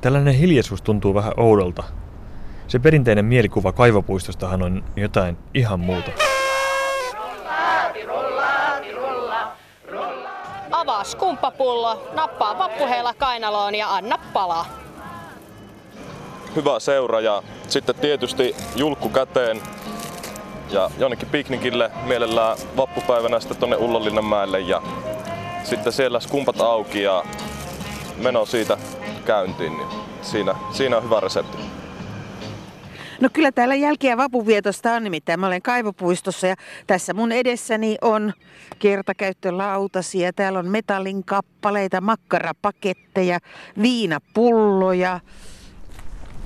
Tällainen 0.00 0.34
hiljaisuus 0.34 0.82
tuntuu 0.82 1.14
vähän 1.14 1.32
oudolta. 1.36 1.82
Se 2.68 2.78
perinteinen 2.78 3.24
mielikuva 3.24 3.72
kaivopuistostahan 3.72 4.62
on 4.62 4.84
jotain 4.96 5.38
ihan 5.54 5.80
muuta. 5.80 6.10
Avaa 10.70 11.04
skumppapullo, 11.04 12.08
nappaa 12.12 12.58
vappuheella 12.58 13.14
kainaloon 13.14 13.74
ja 13.74 13.94
anna 13.94 14.18
palaa. 14.32 14.66
Hyvä 16.56 16.80
seura 16.80 17.20
ja 17.20 17.42
sitten 17.68 17.94
tietysti 17.94 18.56
julkku 18.76 19.08
käteen 19.08 19.60
ja 20.70 20.90
jonnekin 20.98 21.28
piknikille 21.28 21.90
mielellään 22.04 22.56
vappupäivänä 22.76 23.40
sitten 23.40 23.56
tonne 23.56 23.76
Ullonlinnanmäelle 23.76 24.60
ja 24.60 24.82
sitten 25.64 25.92
siellä 25.92 26.20
skumpat 26.20 26.60
auki 26.60 27.02
ja 27.02 27.24
meno 28.16 28.46
siitä 28.46 28.78
käyntiin, 29.30 29.76
niin 29.76 29.88
siinä, 30.22 30.54
siinä 30.72 30.96
on 30.96 31.04
hyvä 31.04 31.20
resepti. 31.20 31.58
No 33.20 33.28
kyllä 33.32 33.52
täällä 33.52 33.74
jälkiä 33.74 34.16
vapuvietosta 34.16 34.92
on 34.92 35.04
nimittäin. 35.04 35.40
Mä 35.40 35.46
olen 35.46 35.62
kaivopuistossa 35.62 36.46
ja 36.46 36.56
tässä 36.86 37.14
mun 37.14 37.32
edessäni 37.32 37.96
on 38.02 38.32
kertakäyttölautasia. 38.78 40.32
Täällä 40.32 40.58
on 40.58 40.68
metallin 40.68 41.24
kappaleita, 41.24 42.00
makkarapaketteja, 42.00 43.38
viinapulloja. 43.82 45.20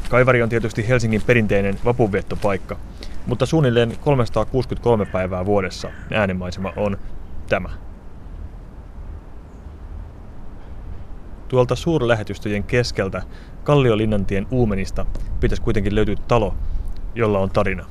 Kaivari 0.09 0.43
on 0.43 0.49
tietysti 0.49 0.89
Helsingin 0.89 1.23
perinteinen 1.23 1.79
vapunviettopaikka, 1.85 2.77
mutta 3.27 3.47
suunnilleen 3.47 3.97
363 4.01 5.07
päivää 5.07 5.47
vuodessa 5.47 5.91
äänenmaisema 6.13 6.73
on 6.77 6.99
tämä. 7.49 7.84
Tuolta 11.55 11.77
suurlähetystöjen 11.77 12.65
keskeltä 12.65 13.23
Kalliolinnantien 13.65 14.47
uumenista 14.51 15.07
pitäisi 15.41 15.63
kuitenkin 15.63 15.95
löytyä 15.95 16.15
talo, 16.29 16.55
jolla 17.15 17.39
on 17.39 17.51
tarina. 17.51 17.87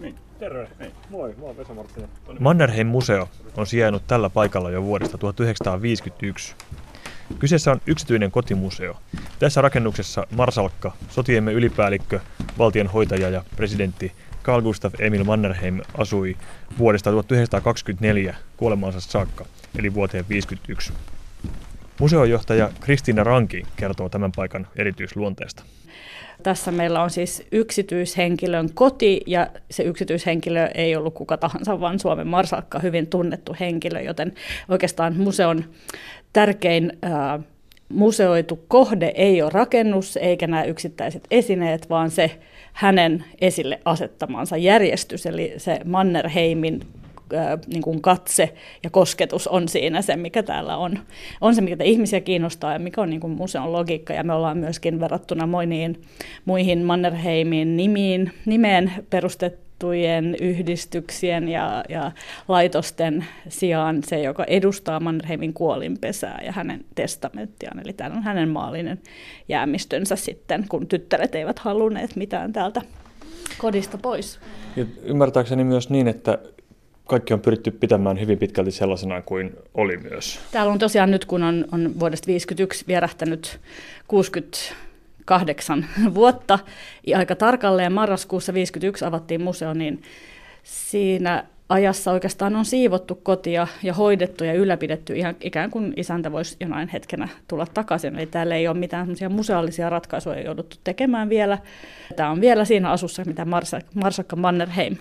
Niin, 0.00 0.14
terve. 0.38 0.68
Niin, 0.78 0.92
moi, 1.10 1.34
mä 1.38 1.44
oon 1.44 1.56
Vesa 1.56 1.74
Marttinen. 1.74 2.08
Mannerheim-museo 2.40 3.28
on 3.56 3.66
sijainnut 3.66 4.06
tällä 4.06 4.30
paikalla 4.30 4.70
jo 4.70 4.82
vuodesta 4.82 5.18
1951. 5.18 6.54
Kyseessä 7.38 7.70
on 7.72 7.80
yksityinen 7.86 8.30
kotimuseo. 8.30 8.96
Tässä 9.38 9.60
rakennuksessa 9.60 10.26
Marsalkka, 10.30 10.92
sotiemme 11.10 11.52
ylipäällikkö, 11.52 12.20
valtionhoitaja 12.58 13.30
ja 13.30 13.44
presidentti 13.56 14.12
Carl 14.44 14.62
Gustav 14.62 14.92
Emil 14.98 15.24
Mannerheim 15.24 15.80
asui 15.98 16.36
vuodesta 16.78 17.10
1924 17.10 18.34
kuolemaansa 18.56 19.00
saakka, 19.00 19.44
eli 19.78 19.94
vuoteen 19.94 20.24
1951. 20.24 21.17
Museojohtaja 21.98 22.70
Kristiina 22.80 23.24
Ranki 23.24 23.62
kertoo 23.76 24.08
tämän 24.08 24.32
paikan 24.36 24.66
erityisluonteesta. 24.76 25.62
Tässä 26.42 26.72
meillä 26.72 27.02
on 27.02 27.10
siis 27.10 27.46
yksityishenkilön 27.52 28.68
koti 28.74 29.20
ja 29.26 29.46
se 29.70 29.82
yksityishenkilö 29.82 30.66
ei 30.74 30.96
ollut 30.96 31.14
kuka 31.14 31.36
tahansa, 31.36 31.80
vaan 31.80 31.98
Suomen 31.98 32.26
marsalkka, 32.26 32.78
hyvin 32.78 33.06
tunnettu 33.06 33.56
henkilö, 33.60 34.00
joten 34.00 34.32
oikeastaan 34.68 35.16
museon 35.16 35.64
tärkein 36.32 36.92
ää, 37.02 37.40
museoitu 37.88 38.64
kohde 38.68 39.12
ei 39.14 39.42
ole 39.42 39.50
rakennus 39.54 40.16
eikä 40.16 40.46
nämä 40.46 40.64
yksittäiset 40.64 41.26
esineet, 41.30 41.90
vaan 41.90 42.10
se 42.10 42.38
hänen 42.72 43.24
esille 43.40 43.80
asettamansa 43.84 44.56
järjestys, 44.56 45.26
eli 45.26 45.54
se 45.56 45.80
Mannerheimin 45.84 46.80
niin 47.66 47.82
kuin 47.82 48.02
katse 48.02 48.54
ja 48.82 48.90
kosketus 48.90 49.48
on 49.48 49.68
siinä 49.68 50.02
se, 50.02 50.16
mikä 50.16 50.42
täällä 50.42 50.76
on. 50.76 50.98
On 51.40 51.54
se, 51.54 51.60
mikä 51.60 51.84
ihmisiä 51.84 52.20
kiinnostaa 52.20 52.72
ja 52.72 52.78
mikä 52.78 53.00
on 53.00 53.10
niin 53.10 53.20
kuin 53.20 53.32
museon 53.32 53.72
logiikka. 53.72 54.12
Ja 54.12 54.24
me 54.24 54.32
ollaan 54.32 54.58
myöskin 54.58 55.00
verrattuna 55.00 55.46
moniin 55.46 56.02
muihin 56.44 56.84
Mannerheimin 56.84 57.76
nimiin, 57.76 58.32
nimeen 58.46 58.92
perustettujen 59.10 60.36
yhdistyksien 60.40 61.48
ja, 61.48 61.84
ja 61.88 62.12
laitosten 62.48 63.24
sijaan 63.48 64.02
se, 64.04 64.22
joka 64.22 64.44
edustaa 64.44 65.00
Mannerheimin 65.00 65.54
kuolinpesää 65.54 66.40
ja 66.44 66.52
hänen 66.52 66.84
testamenttiaan. 66.94 67.80
Eli 67.84 67.92
täällä 67.92 68.16
on 68.16 68.22
hänen 68.22 68.48
maallinen 68.48 68.98
jäämistönsä 69.48 70.16
sitten, 70.16 70.64
kun 70.68 70.86
tyttäret 70.86 71.34
eivät 71.34 71.58
halunneet 71.58 72.16
mitään 72.16 72.52
täältä 72.52 72.82
kodista 73.58 73.98
pois. 73.98 74.40
Ja 74.76 74.84
ymmärtääkseni 75.02 75.64
myös 75.64 75.90
niin, 75.90 76.08
että 76.08 76.38
kaikki 77.08 77.34
on 77.34 77.40
pyritty 77.40 77.70
pitämään 77.70 78.20
hyvin 78.20 78.38
pitkälti 78.38 78.70
sellaisena 78.70 79.22
kuin 79.22 79.56
oli 79.74 79.96
myös. 79.96 80.40
Täällä 80.50 80.72
on 80.72 80.78
tosiaan 80.78 81.10
nyt, 81.10 81.24
kun 81.24 81.42
on, 81.42 81.54
on 81.72 81.80
vuodesta 82.00 82.26
1951 82.26 82.84
vierähtänyt 82.88 83.60
68 84.06 85.86
vuotta, 86.14 86.58
ja 87.06 87.18
aika 87.18 87.36
tarkalleen 87.36 87.92
marraskuussa 87.92 88.54
51 88.54 89.04
avattiin 89.04 89.42
museo, 89.42 89.74
niin 89.74 90.02
siinä 90.62 91.44
ajassa 91.68 92.12
oikeastaan 92.12 92.56
on 92.56 92.64
siivottu 92.64 93.14
kotia 93.14 93.66
ja 93.82 93.94
hoidettu 93.94 94.44
ja 94.44 94.54
ylläpidetty 94.54 95.16
ihan 95.16 95.36
ikään 95.40 95.70
kuin 95.70 95.92
isäntä 95.96 96.32
voisi 96.32 96.56
jonain 96.60 96.88
hetkenä 96.88 97.28
tulla 97.48 97.66
takaisin. 97.74 98.16
Eli 98.18 98.26
täällä 98.26 98.54
ei 98.54 98.68
ole 98.68 98.78
mitään 98.78 99.08
museaalisia 99.28 99.90
ratkaisuja 99.90 100.40
jouduttu 100.40 100.76
tekemään 100.84 101.28
vielä. 101.28 101.58
Tämä 102.16 102.30
on 102.30 102.40
vielä 102.40 102.64
siinä 102.64 102.90
asussa, 102.90 103.22
mitä 103.26 103.46
Marsakka 103.94 104.36
Mannerheim 104.36 104.96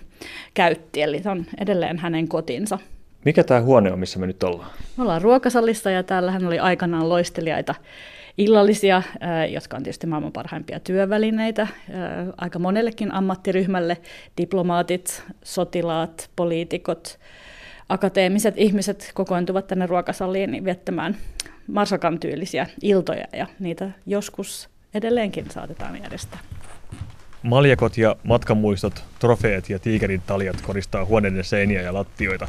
käytti, 0.53 1.01
eli 1.01 1.23
se 1.23 1.29
on 1.29 1.45
edelleen 1.61 1.97
hänen 1.97 2.27
kotinsa. 2.27 2.79
Mikä 3.25 3.43
tämä 3.43 3.61
huone 3.61 3.91
on, 3.91 3.99
missä 3.99 4.19
me 4.19 4.27
nyt 4.27 4.43
ollaan? 4.43 4.69
Me 4.97 5.03
ollaan 5.03 5.21
ruokasalissa 5.21 5.91
ja 5.91 6.03
täällähän 6.03 6.47
oli 6.47 6.59
aikanaan 6.59 7.09
loistelijaita 7.09 7.75
illallisia, 8.37 9.03
jotka 9.49 9.77
on 9.77 9.83
tietysti 9.83 10.07
maailman 10.07 10.31
parhaimpia 10.31 10.79
työvälineitä 10.79 11.67
aika 12.37 12.59
monellekin 12.59 13.13
ammattiryhmälle, 13.13 13.97
diplomaatit, 14.37 15.23
sotilaat, 15.43 16.29
poliitikot, 16.35 17.19
akateemiset 17.89 18.53
ihmiset 18.57 19.11
kokoontuvat 19.13 19.67
tänne 19.67 19.85
ruokasaliin 19.85 20.65
viettämään 20.65 21.17
marsakan 21.67 22.19
tyylisiä 22.19 22.67
iltoja 22.81 23.25
ja 23.33 23.47
niitä 23.59 23.89
joskus 24.05 24.69
edelleenkin 24.93 25.45
saatetaan 25.51 26.01
järjestää. 26.03 26.39
Maljakot 27.43 27.97
ja 27.97 28.15
matkamuistot, 28.23 29.03
trofeet 29.19 29.69
ja 29.69 29.79
tiikerin 29.79 30.21
taljat 30.27 30.61
koristaa 30.61 31.05
huoneiden 31.05 31.43
seiniä 31.43 31.81
ja 31.81 31.93
lattioita. 31.93 32.47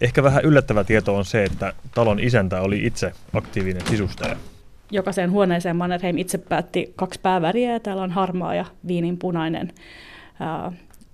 Ehkä 0.00 0.22
vähän 0.22 0.44
yllättävä 0.44 0.84
tieto 0.84 1.16
on 1.16 1.24
se, 1.24 1.44
että 1.44 1.72
talon 1.94 2.20
isäntä 2.20 2.60
oli 2.60 2.86
itse 2.86 3.12
aktiivinen 3.32 3.82
sisustaja 3.86 4.36
jokaiseen 4.90 5.30
huoneeseen 5.30 5.76
Mannerheim 5.76 6.18
itse 6.18 6.38
päätti 6.38 6.92
kaksi 6.96 7.20
pääväriä 7.20 7.72
ja 7.72 7.80
täällä 7.80 8.02
on 8.02 8.10
harmaa 8.10 8.54
ja 8.54 8.64
viininpunainen. 8.86 9.72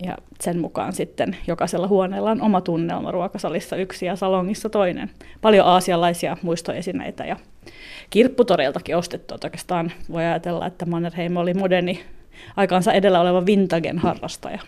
Ja 0.02 0.18
sen 0.40 0.58
mukaan 0.58 0.92
sitten 0.92 1.36
jokaisella 1.46 1.88
huoneella 1.88 2.30
on 2.30 2.42
oma 2.42 2.60
tunnelma, 2.60 3.10
ruokasalissa 3.10 3.76
yksi 3.76 4.06
ja 4.06 4.16
salongissa 4.16 4.68
toinen. 4.68 5.10
Paljon 5.40 5.66
aasialaisia 5.66 6.36
muistoesineitä 6.42 7.24
ja 7.24 7.36
kirpputoreiltakin 8.10 8.96
ostettu. 8.96 9.34
Oikeastaan 9.44 9.92
voi 10.12 10.24
ajatella, 10.24 10.66
että 10.66 10.86
Mannerheim 10.86 11.36
oli 11.36 11.54
moderni 11.54 12.04
aikaansa 12.56 12.92
edellä 12.92 13.20
oleva 13.20 13.46
vintagen 13.46 13.98
harrastaja. 13.98 14.58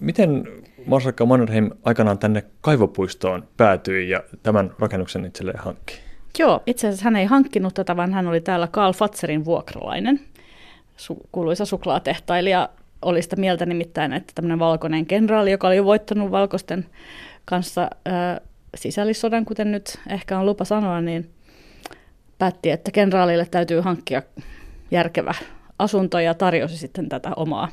Miten 0.00 0.48
Marsakka 0.86 1.26
Mannerheim 1.26 1.70
aikanaan 1.84 2.18
tänne 2.18 2.44
kaivopuistoon 2.60 3.48
päätyi 3.56 4.08
ja 4.08 4.22
tämän 4.42 4.72
rakennuksen 4.78 5.24
itselleen 5.24 5.58
hankki? 5.58 6.11
Joo, 6.38 6.62
itse 6.66 6.88
asiassa 6.88 7.04
hän 7.04 7.16
ei 7.16 7.26
hankkinut 7.26 7.74
tätä, 7.74 7.96
vaan 7.96 8.12
hän 8.12 8.26
oli 8.26 8.40
täällä 8.40 8.68
Karl 8.70 8.92
Fatserin 8.92 9.44
vuokralainen, 9.44 10.20
su- 10.96 11.26
kuuluisa 11.32 11.64
suklaatehtailija. 11.64 12.68
Oli 13.02 13.22
sitä 13.22 13.36
mieltä 13.36 13.66
nimittäin, 13.66 14.12
että 14.12 14.32
tämmöinen 14.34 14.58
valkoinen 14.58 15.06
kenraali, 15.06 15.50
joka 15.50 15.66
oli 15.66 15.76
jo 15.76 15.84
voittanut 15.84 16.30
valkoisten 16.30 16.86
kanssa 17.44 17.90
ää, 18.04 18.40
sisällissodan, 18.74 19.44
kuten 19.44 19.72
nyt 19.72 19.98
ehkä 20.10 20.38
on 20.38 20.46
lupa 20.46 20.64
sanoa, 20.64 21.00
niin 21.00 21.30
päätti, 22.38 22.70
että 22.70 22.90
kenraalille 22.90 23.46
täytyy 23.50 23.80
hankkia 23.80 24.22
järkevä 24.90 25.34
asunto 25.78 26.18
ja 26.18 26.34
tarjosi 26.34 26.78
sitten 26.78 27.08
tätä 27.08 27.30
omaa, 27.36 27.68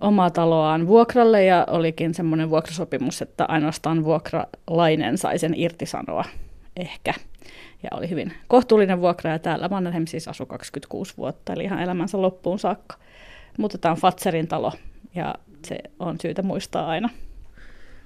omaa 0.00 0.30
taloaan 0.30 0.86
vuokralle 0.86 1.44
ja 1.44 1.66
olikin 1.70 2.14
semmoinen 2.14 2.50
vuokrasopimus, 2.50 3.22
että 3.22 3.44
ainoastaan 3.48 4.04
vuokralainen 4.04 5.18
sai 5.18 5.38
sen 5.38 5.54
irtisanoa 5.56 6.24
ehkä 6.76 7.14
ja 7.84 7.98
oli 7.98 8.10
hyvin 8.10 8.32
kohtuullinen 8.48 9.00
vuokra 9.00 9.30
ja 9.30 9.38
täällä 9.38 9.68
Mannerheim 9.68 10.06
siis 10.06 10.28
asui 10.28 10.46
26 10.46 11.16
vuotta, 11.16 11.52
eli 11.52 11.64
ihan 11.64 11.82
elämänsä 11.82 12.22
loppuun 12.22 12.58
saakka. 12.58 12.96
Mutta 13.58 13.78
tämä 13.78 13.92
on 13.92 13.98
Fatserin 13.98 14.48
talo 14.48 14.72
ja 15.14 15.34
se 15.66 15.78
on 15.98 16.16
syytä 16.22 16.42
muistaa 16.42 16.86
aina. 16.86 17.08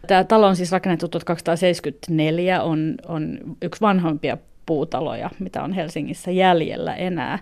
Tämä 0.06 0.24
talo 0.24 0.46
on 0.46 0.56
siis 0.56 0.72
rakennettu 0.72 1.08
1274, 1.08 2.62
on, 2.62 2.94
on 3.08 3.38
yksi 3.62 3.80
vanhoimpia 3.80 4.38
puutaloja, 4.66 5.30
mitä 5.38 5.62
on 5.62 5.72
Helsingissä 5.72 6.30
jäljellä 6.30 6.94
enää. 6.94 7.38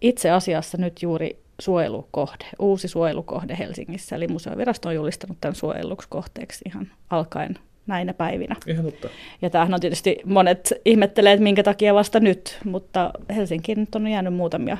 Itse 0.00 0.30
asiassa 0.30 0.78
nyt 0.78 1.02
juuri 1.02 1.42
suojelukohde, 1.60 2.44
uusi 2.58 2.88
suojelukohde 2.88 3.58
Helsingissä, 3.58 4.16
eli 4.16 4.28
museovirasto 4.28 4.88
on 4.88 4.94
julistanut 4.94 5.38
tämän 5.40 5.54
suojeluksi 5.54 6.08
kohteeksi 6.08 6.64
ihan 6.66 6.88
alkaen 7.10 7.58
näinä 7.88 8.14
päivinä. 8.14 8.56
Ihan 8.66 8.84
totta. 8.84 9.08
Ja 9.42 9.50
tämähän 9.50 9.74
on 9.74 9.80
tietysti, 9.80 10.16
monet 10.24 10.72
ihmettelee, 10.84 11.32
että 11.32 11.42
minkä 11.42 11.62
takia 11.62 11.94
vasta 11.94 12.20
nyt, 12.20 12.58
mutta 12.64 13.10
Helsinkiin 13.36 13.80
nyt 13.80 13.94
on 13.94 14.06
jäänyt 14.06 14.34
muutamia, 14.34 14.78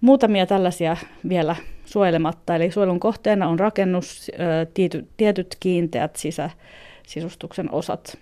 muutamia 0.00 0.46
tällaisia 0.46 0.96
vielä 1.28 1.56
suojelematta. 1.84 2.56
Eli 2.56 2.70
suojelun 2.70 3.00
kohteena 3.00 3.48
on 3.48 3.60
rakennus, 3.60 4.30
tietyt, 4.74 5.08
tietyt 5.16 5.56
kiinteät 5.60 6.16
sisä, 6.16 6.50
sisustuksen 7.06 7.70
osat 7.72 8.18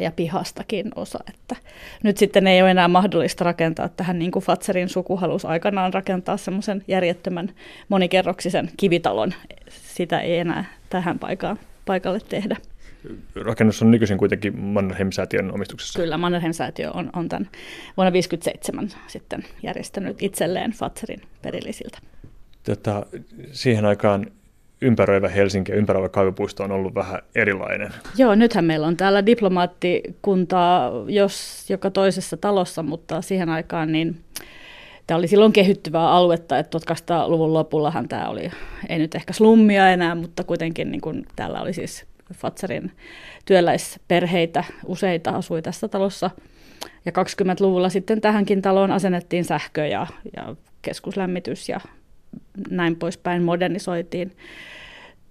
ja 0.00 0.10
pihastakin 0.10 0.90
osa. 0.96 1.18
Että 1.34 1.56
nyt 2.02 2.16
sitten 2.16 2.46
ei 2.46 2.62
ole 2.62 2.70
enää 2.70 2.88
mahdollista 2.88 3.44
rakentaa 3.44 3.88
tähän, 3.88 4.18
niin 4.18 4.30
kuin 4.30 4.44
Fatserin 4.44 4.88
suku 4.88 5.16
halusi 5.16 5.46
aikanaan 5.46 5.94
rakentaa 5.94 6.36
semmoisen 6.36 6.84
järjettömän 6.88 7.50
monikerroksisen 7.88 8.70
kivitalon. 8.76 9.34
Sitä 9.68 10.20
ei 10.20 10.38
enää 10.38 10.64
tähän 10.90 11.18
paikkaan, 11.18 11.58
paikalle 11.86 12.20
tehdä. 12.28 12.56
Rakennus 13.34 13.82
on 13.82 13.90
nykyisin 13.90 14.18
kuitenkin 14.18 14.58
Mannerheim-säätiön 14.58 15.54
omistuksessa. 15.54 15.98
Kyllä, 15.98 16.18
Mannerheim-säätiö 16.18 16.90
on, 16.90 17.10
on 17.12 17.28
tämän 17.28 17.48
vuonna 17.96 18.10
1957 18.10 18.88
sitten 19.06 19.44
järjestänyt 19.62 20.22
itselleen 20.22 20.70
Fatserin 20.72 21.22
perillisiltä. 21.42 21.98
Tota, 22.64 23.06
siihen 23.52 23.84
aikaan 23.84 24.26
ympäröivä 24.80 25.28
Helsinki 25.28 25.72
ja 25.72 25.78
ympäröivä 25.78 26.08
kaivopuisto 26.08 26.64
on 26.64 26.72
ollut 26.72 26.94
vähän 26.94 27.18
erilainen. 27.34 27.90
Joo, 28.18 28.34
nythän 28.34 28.64
meillä 28.64 28.86
on 28.86 28.96
täällä 28.96 29.26
diplomaattikuntaa 29.26 30.92
jos 31.08 31.66
joka 31.70 31.90
toisessa 31.90 32.36
talossa, 32.36 32.82
mutta 32.82 33.22
siihen 33.22 33.48
aikaan 33.48 33.92
niin 33.92 34.16
tämä 35.06 35.18
oli 35.18 35.28
silloin 35.28 35.52
kehittyvää 35.52 36.10
aluetta, 36.10 36.58
että 36.58 36.78
1800-luvun 36.78 37.52
lopullahan 37.52 38.08
tämä 38.08 38.28
oli, 38.28 38.50
ei 38.88 38.98
nyt 38.98 39.14
ehkä 39.14 39.32
slummia 39.32 39.90
enää, 39.90 40.14
mutta 40.14 40.44
kuitenkin 40.44 40.90
niin 40.90 41.00
kuin 41.00 41.26
täällä 41.36 41.60
oli 41.60 41.72
siis 41.72 42.06
Fatserin 42.34 42.92
työläisperheitä, 43.44 44.64
useita 44.86 45.30
asui 45.30 45.62
tässä 45.62 45.88
talossa. 45.88 46.30
Ja 47.04 47.12
20-luvulla 47.12 47.88
sitten 47.88 48.20
tähänkin 48.20 48.62
taloon 48.62 48.90
asennettiin 48.90 49.44
sähkö 49.44 49.86
ja, 49.86 50.06
ja 50.36 50.56
keskuslämmitys 50.82 51.68
ja 51.68 51.80
näin 52.70 52.96
poispäin 52.96 53.42
modernisoitiin. 53.42 54.36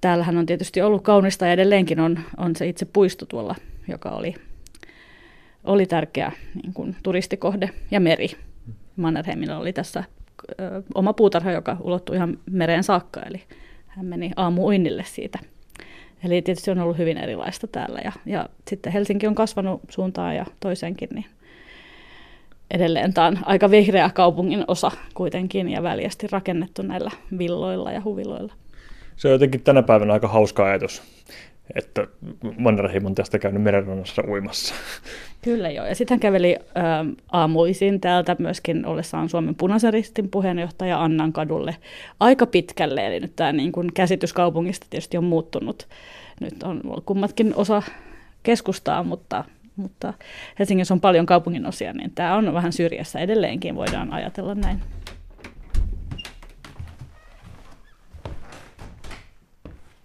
Täällähän 0.01 0.37
on 0.37 0.45
tietysti 0.45 0.81
ollut 0.81 1.03
kaunista 1.03 1.45
ja 1.45 1.53
edelleenkin 1.53 1.99
on, 1.99 2.19
on 2.37 2.55
se 2.55 2.67
itse 2.67 2.85
puisto 2.85 3.25
tuolla, 3.25 3.55
joka 3.87 4.09
oli, 4.09 4.35
oli 5.63 5.85
tärkeä 5.85 6.31
niin 6.63 6.73
kuin 6.73 6.95
turistikohde 7.03 7.69
ja 7.91 7.99
meri. 7.99 8.27
Mannerheimilla 8.95 9.57
oli 9.57 9.73
tässä 9.73 10.03
ö, 10.61 10.83
oma 10.95 11.13
puutarha, 11.13 11.51
joka 11.51 11.77
ulottui 11.81 12.15
ihan 12.15 12.39
mereen 12.51 12.83
saakka, 12.83 13.21
eli 13.21 13.43
hän 13.87 14.05
meni 14.05 14.31
aamuuinnille 14.35 15.03
siitä. 15.07 15.39
Eli 16.25 16.41
tietysti 16.41 16.71
on 16.71 16.79
ollut 16.79 16.97
hyvin 16.97 17.17
erilaista 17.17 17.67
täällä 17.67 17.99
ja, 18.03 18.11
ja 18.25 18.49
sitten 18.67 18.93
Helsinki 18.93 19.27
on 19.27 19.35
kasvanut 19.35 19.81
suuntaan 19.89 20.35
ja 20.35 20.45
toiseenkin, 20.59 21.09
niin 21.13 21.25
edelleen 22.71 23.13
tämä 23.13 23.27
on 23.27 23.37
aika 23.41 23.71
vihreä 23.71 24.09
kaupungin 24.13 24.65
osa 24.67 24.91
kuitenkin 25.13 25.69
ja 25.69 25.83
väljästi 25.83 26.27
rakennettu 26.31 26.81
näillä 26.81 27.11
villoilla 27.37 27.91
ja 27.91 28.01
huviloilla. 28.03 28.53
Se 29.15 29.27
on 29.27 29.31
jotenkin 29.31 29.63
tänä 29.63 29.83
päivänä 29.83 30.13
aika 30.13 30.27
hauska 30.27 30.65
ajatus, 30.65 31.03
että 31.75 32.07
Mannerheim 32.57 33.05
on 33.05 33.15
tästä 33.15 33.39
käynyt 33.39 33.61
merenrannassa 33.61 34.23
uimassa. 34.27 34.75
Kyllä 35.41 35.69
joo, 35.69 35.85
ja 35.85 35.95
sitten 35.95 36.15
hän 36.15 36.19
käveli 36.19 36.55
ä, 36.55 36.59
aamuisin 37.31 38.01
täältä 38.01 38.35
myöskin 38.39 38.85
ollessaan 38.85 39.29
Suomen 39.29 39.55
punaisen 39.55 39.93
ristin 39.93 40.29
puheenjohtaja 40.29 41.03
Annan 41.03 41.33
kadulle 41.33 41.75
aika 42.19 42.45
pitkälle, 42.45 43.07
eli 43.07 43.19
nyt 43.19 43.35
tämä 43.35 43.51
niin 43.51 43.71
kuin 43.71 43.93
käsitys 43.93 44.33
kaupungista 44.33 44.87
tietysti 44.89 45.17
on 45.17 45.23
muuttunut. 45.23 45.87
Nyt 46.39 46.63
on 46.63 46.81
kummatkin 47.05 47.55
osa 47.55 47.81
keskustaa, 48.43 49.03
mutta 49.03 49.43
mutta 49.75 50.13
Helsingissä 50.59 50.93
on 50.93 51.01
paljon 51.01 51.25
kaupungin 51.25 51.65
osia, 51.65 51.93
niin 51.93 52.11
tämä 52.15 52.35
on 52.35 52.53
vähän 52.53 52.73
syrjässä 52.73 53.19
edelleenkin, 53.19 53.75
voidaan 53.75 54.13
ajatella 54.13 54.55
näin. 54.55 54.81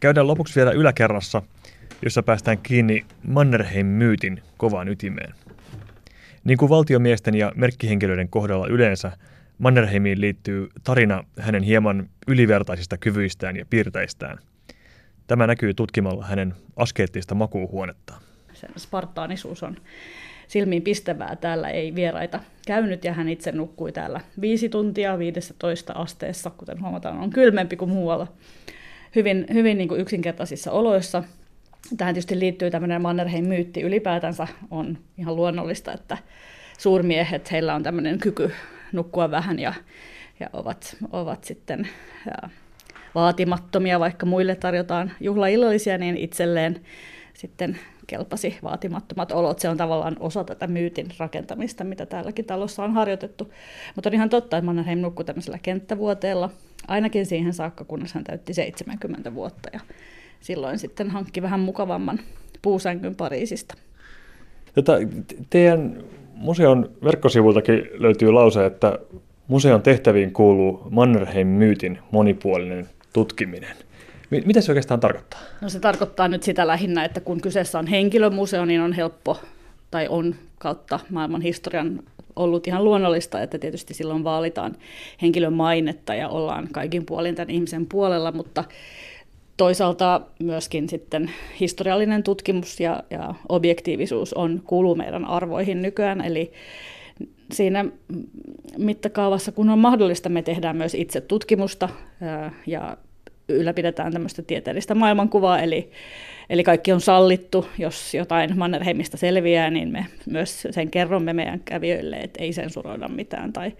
Käydään 0.00 0.26
lopuksi 0.26 0.54
vielä 0.56 0.70
yläkerrassa, 0.70 1.42
jossa 2.02 2.22
päästään 2.22 2.58
kiinni 2.58 3.04
Mannerheim-myytin 3.22 4.42
kovaan 4.56 4.88
ytimeen. 4.88 5.34
Niin 6.44 6.58
kuin 6.58 6.68
valtiomiesten 6.68 7.34
ja 7.34 7.52
merkkihenkilöiden 7.54 8.28
kohdalla 8.28 8.66
yleensä, 8.66 9.12
Mannerheimiin 9.58 10.20
liittyy 10.20 10.68
tarina 10.84 11.24
hänen 11.38 11.62
hieman 11.62 12.08
ylivertaisista 12.28 12.98
kyvyistään 12.98 13.56
ja 13.56 13.66
piirteistään. 13.70 14.38
Tämä 15.26 15.46
näkyy 15.46 15.74
tutkimalla 15.74 16.24
hänen 16.24 16.54
askeettista 16.76 17.34
makuuhuonettaan 17.34 18.22
sen 18.58 18.70
spartaanisuus 18.78 19.62
on 19.62 19.76
silmiin 20.48 20.82
pistävää. 20.82 21.36
Täällä 21.36 21.70
ei 21.70 21.94
vieraita 21.94 22.40
käynyt 22.66 23.04
ja 23.04 23.12
hän 23.12 23.28
itse 23.28 23.52
nukkui 23.52 23.92
täällä 23.92 24.20
viisi 24.40 24.68
tuntia 24.68 25.18
15 25.18 25.92
asteessa, 25.92 26.50
kuten 26.50 26.82
huomataan, 26.82 27.18
on 27.18 27.30
kylmempi 27.30 27.76
kuin 27.76 27.90
muualla. 27.90 28.26
Hyvin, 29.14 29.46
hyvin 29.52 29.78
niin 29.78 29.88
kuin 29.88 30.00
yksinkertaisissa 30.00 30.72
oloissa. 30.72 31.24
Tähän 31.96 32.14
tietysti 32.14 32.38
liittyy 32.38 32.70
tämmöinen 32.70 33.02
Mannerheim-myytti 33.02 33.80
ylipäätänsä. 33.80 34.48
On 34.70 34.98
ihan 35.18 35.36
luonnollista, 35.36 35.92
että 35.92 36.18
suurmiehet, 36.78 37.52
heillä 37.52 37.74
on 37.74 37.82
tämmöinen 37.82 38.18
kyky 38.18 38.52
nukkua 38.92 39.30
vähän 39.30 39.58
ja, 39.58 39.74
ja 40.40 40.50
ovat, 40.52 40.96
ovat 41.12 41.44
sitten 41.44 41.88
ja, 42.26 42.48
vaatimattomia, 43.14 44.00
vaikka 44.00 44.26
muille 44.26 44.54
tarjotaan 44.54 45.12
juhlaillallisia, 45.20 45.98
niin 45.98 46.16
itselleen 46.16 46.80
sitten 47.34 47.78
kelpasi 48.06 48.58
vaatimattomat 48.62 49.32
olot. 49.32 49.58
Se 49.58 49.68
on 49.68 49.76
tavallaan 49.76 50.16
osa 50.20 50.44
tätä 50.44 50.66
myytin 50.66 51.08
rakentamista, 51.18 51.84
mitä 51.84 52.06
täälläkin 52.06 52.44
talossa 52.44 52.84
on 52.84 52.92
harjoitettu. 52.92 53.52
Mutta 53.94 54.10
on 54.10 54.14
ihan 54.14 54.28
totta, 54.28 54.56
että 54.56 54.66
Mannerheim 54.66 54.98
nukkui 54.98 55.24
tämmöisellä 55.24 55.58
kenttävuoteella, 55.62 56.50
ainakin 56.88 57.26
siihen 57.26 57.54
saakka, 57.54 57.84
kunnes 57.84 58.14
hän 58.14 58.24
täytti 58.24 58.54
70 58.54 59.34
vuotta. 59.34 59.68
Ja 59.72 59.80
silloin 60.40 60.78
sitten 60.78 61.10
hankki 61.10 61.42
vähän 61.42 61.60
mukavamman 61.60 62.20
puusängyn 62.62 63.14
Pariisista. 63.14 63.74
Tota, 64.74 64.92
teidän 65.50 66.02
museon 66.34 66.90
verkkosivultakin 67.04 67.88
löytyy 67.92 68.30
lause, 68.32 68.66
että 68.66 68.98
museon 69.48 69.82
tehtäviin 69.82 70.32
kuuluu 70.32 70.82
Mannerheim-myytin 70.90 71.98
monipuolinen 72.10 72.88
tutkiminen. 73.12 73.76
Mitä 74.30 74.60
se 74.60 74.72
oikeastaan 74.72 75.00
tarkoittaa? 75.00 75.40
No 75.60 75.68
se 75.68 75.80
tarkoittaa 75.80 76.28
nyt 76.28 76.42
sitä 76.42 76.66
lähinnä, 76.66 77.04
että 77.04 77.20
kun 77.20 77.40
kyseessä 77.40 77.78
on 77.78 77.86
henkilömuseo, 77.86 78.64
niin 78.64 78.80
on 78.80 78.92
helppo 78.92 79.40
tai 79.90 80.08
on 80.08 80.34
kautta 80.58 81.00
maailman 81.10 81.40
historian 81.40 82.00
ollut 82.36 82.66
ihan 82.66 82.84
luonnollista, 82.84 83.42
että 83.42 83.58
tietysti 83.58 83.94
silloin 83.94 84.24
vaalitaan 84.24 84.76
henkilön 85.22 85.52
mainetta 85.52 86.14
ja 86.14 86.28
ollaan 86.28 86.68
kaikin 86.72 87.06
puolin 87.06 87.34
tämän 87.34 87.50
ihmisen 87.50 87.86
puolella, 87.86 88.32
mutta 88.32 88.64
toisaalta 89.58 90.20
myöskin 90.42 90.88
sitten 90.88 91.30
historiallinen 91.60 92.22
tutkimus 92.22 92.80
ja, 92.80 93.02
ja 93.10 93.34
objektiivisuus 93.48 94.34
on 94.34 94.62
kuuluu 94.64 94.94
meidän 94.94 95.24
arvoihin 95.24 95.82
nykyään, 95.82 96.20
eli 96.20 96.52
siinä 97.52 97.84
mittakaavassa, 98.78 99.52
kun 99.52 99.70
on 99.70 99.78
mahdollista, 99.78 100.28
me 100.28 100.42
tehdään 100.42 100.76
myös 100.76 100.94
itse 100.94 101.20
tutkimusta 101.20 101.88
ja 102.66 102.96
ylläpidetään 103.48 104.12
tämmöistä 104.12 104.42
tieteellistä 104.42 104.94
maailmankuvaa, 104.94 105.60
eli, 105.60 105.90
eli 106.50 106.64
kaikki 106.64 106.92
on 106.92 107.00
sallittu. 107.00 107.66
Jos 107.78 108.14
jotain 108.14 108.58
Mannerheimista 108.58 109.16
selviää, 109.16 109.70
niin 109.70 109.88
me 109.88 110.06
myös 110.26 110.66
sen 110.70 110.90
kerromme 110.90 111.32
meidän 111.32 111.60
kävijöille, 111.64 112.16
että 112.16 112.42
ei 112.42 112.52
sensuroida 112.52 113.08
mitään 113.08 113.52
tai, 113.52 113.72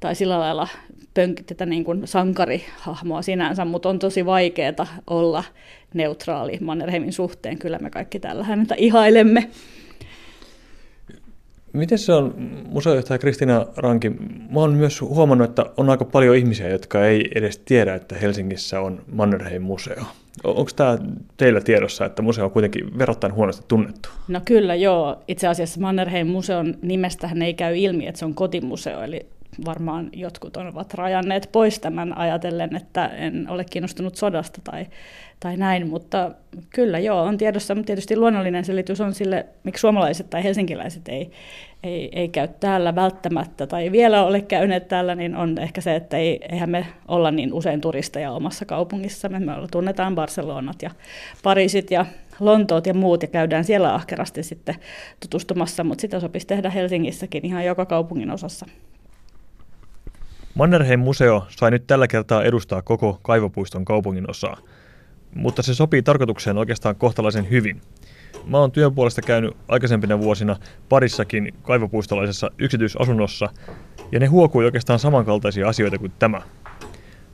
tai 0.00 0.14
sillä 0.14 0.40
lailla 0.40 0.68
pönkittää 1.14 1.66
niin 1.66 1.84
kuin 1.84 2.06
sankarihahmoa 2.06 3.22
sinänsä, 3.22 3.64
mutta 3.64 3.88
on 3.88 3.98
tosi 3.98 4.26
vaikeaa 4.26 4.86
olla 5.06 5.44
neutraali 5.94 6.58
Mannerheimin 6.60 7.12
suhteen. 7.12 7.58
Kyllä 7.58 7.78
me 7.78 7.90
kaikki 7.90 8.20
tällä 8.20 8.44
häntä 8.44 8.74
ihailemme. 8.78 9.50
Miten 11.72 11.98
se 11.98 12.12
on, 12.12 12.34
museojohtaja 12.68 13.18
Kristina 13.18 13.66
Ranki, 13.76 14.10
mä 14.50 14.60
oon 14.60 14.74
myös 14.74 15.00
huomannut, 15.00 15.48
että 15.48 15.66
on 15.76 15.90
aika 15.90 16.04
paljon 16.04 16.36
ihmisiä, 16.36 16.68
jotka 16.68 17.06
ei 17.06 17.30
edes 17.34 17.58
tiedä, 17.58 17.94
että 17.94 18.14
Helsingissä 18.14 18.80
on 18.80 19.02
Mannerheim-museo. 19.12 20.02
Onko 20.44 20.70
tämä 20.76 20.98
teillä 21.36 21.60
tiedossa, 21.60 22.04
että 22.04 22.22
museo 22.22 22.44
on 22.44 22.50
kuitenkin 22.50 22.98
verrattain 22.98 23.34
huonosti 23.34 23.64
tunnettu? 23.68 24.08
No 24.28 24.40
kyllä 24.44 24.74
joo. 24.74 25.22
Itse 25.28 25.48
asiassa 25.48 25.80
Mannerheim-museon 25.80 26.74
nimestähän 26.82 27.42
ei 27.42 27.54
käy 27.54 27.76
ilmi, 27.76 28.06
että 28.06 28.18
se 28.18 28.24
on 28.24 28.34
kotimuseo, 28.34 29.02
eli 29.02 29.26
varmaan 29.64 30.10
jotkut 30.12 30.56
ovat 30.56 30.94
rajanneet 30.94 31.48
pois 31.52 31.78
tämän 31.78 32.18
ajatellen, 32.18 32.76
että 32.76 33.06
en 33.06 33.46
ole 33.50 33.64
kiinnostunut 33.64 34.16
sodasta 34.16 34.60
tai, 34.64 34.86
tai 35.40 35.56
näin, 35.56 35.86
mutta 35.88 36.30
kyllä 36.70 36.98
joo, 36.98 37.22
on 37.22 37.38
tiedossa, 37.38 37.74
mutta 37.74 37.86
tietysti 37.86 38.16
luonnollinen 38.16 38.64
selitys 38.64 39.00
on 39.00 39.14
sille, 39.14 39.46
miksi 39.64 39.80
suomalaiset 39.80 40.30
tai 40.30 40.44
helsinkiläiset 40.44 41.08
ei, 41.08 41.30
ei, 41.82 42.08
ei 42.12 42.28
käy 42.28 42.48
täällä 42.60 42.94
välttämättä 42.94 43.66
tai 43.66 43.92
vielä 43.92 44.24
ole 44.24 44.40
käyneet 44.40 44.88
täällä, 44.88 45.14
niin 45.14 45.36
on 45.36 45.58
ehkä 45.58 45.80
se, 45.80 45.96
että 45.96 46.16
ei, 46.16 46.40
eihän 46.52 46.70
me 46.70 46.86
olla 47.08 47.30
niin 47.30 47.52
usein 47.52 47.80
turisteja 47.80 48.32
omassa 48.32 48.64
kaupungissamme. 48.64 49.38
Me 49.38 49.52
tunnetaan 49.70 50.14
Barcelonat 50.14 50.82
ja 50.82 50.90
Pariisit 51.42 51.90
ja 51.90 52.06
Lontoot 52.40 52.86
ja 52.86 52.94
muut 52.94 53.22
ja 53.22 53.28
käydään 53.28 53.64
siellä 53.64 53.94
ahkerasti 53.94 54.42
sitten 54.42 54.74
tutustumassa, 55.20 55.84
mutta 55.84 56.02
sitä 56.02 56.20
sopisi 56.20 56.46
tehdä 56.46 56.70
Helsingissäkin 56.70 57.46
ihan 57.46 57.64
joka 57.64 57.86
kaupungin 57.86 58.30
osassa. 58.30 58.66
Mannerheim 60.58 61.00
museo 61.00 61.46
sai 61.48 61.70
nyt 61.70 61.86
tällä 61.86 62.08
kertaa 62.08 62.44
edustaa 62.44 62.82
koko 62.82 63.18
kaivopuiston 63.22 63.84
kaupungin 63.84 64.30
osaa, 64.30 64.56
mutta 65.34 65.62
se 65.62 65.74
sopii 65.74 66.02
tarkoitukseen 66.02 66.58
oikeastaan 66.58 66.96
kohtalaisen 66.96 67.50
hyvin. 67.50 67.80
Mä 68.44 68.58
oon 68.58 68.72
työn 68.72 68.94
puolesta 68.94 69.22
käynyt 69.22 69.56
aikaisempina 69.68 70.18
vuosina 70.18 70.56
parissakin 70.88 71.54
kaivopuistolaisessa 71.62 72.50
yksityisasunnossa, 72.58 73.48
ja 74.12 74.20
ne 74.20 74.26
huokui 74.26 74.64
oikeastaan 74.64 74.98
samankaltaisia 74.98 75.68
asioita 75.68 75.98
kuin 75.98 76.12
tämä. 76.18 76.42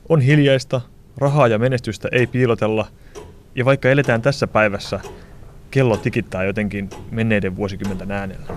On 0.09 0.21
hiljaista, 0.21 0.81
rahaa 1.17 1.47
ja 1.47 1.59
menestystä 1.59 2.09
ei 2.11 2.27
piilotella, 2.27 2.87
ja 3.55 3.65
vaikka 3.65 3.89
eletään 3.89 4.21
tässä 4.21 4.47
päivässä, 4.47 4.99
kello 5.71 5.97
tikittää 5.97 6.43
jotenkin 6.43 6.89
menneiden 7.11 7.55
vuosikymmenten 7.55 8.11
äänellä. 8.11 8.47